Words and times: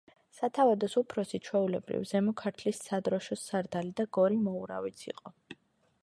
სათავადოს 0.35 0.95
უფროსი, 1.01 1.39
ჩვეულებრივ, 1.47 2.07
ზემო 2.11 2.33
ქართლის 2.41 2.81
სადროშოს 2.85 3.43
სარდალი 3.51 3.93
და 4.01 4.07
გორი 4.19 4.39
მოურავიც 4.47 5.05
იყო. 5.11 5.33